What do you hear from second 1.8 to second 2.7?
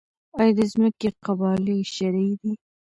شرعي دي؟